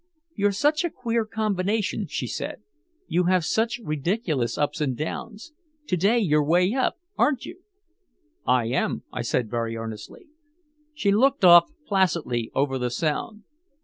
[0.35, 2.63] "You're such a queer combination," she said.
[3.05, 5.53] "You have such ridiculous ups and downs.
[5.85, 7.61] To day you're way up, aren't you."
[8.43, 10.25] "I am," I said very earnestly.
[10.95, 13.43] She looked off placidly over the Sound.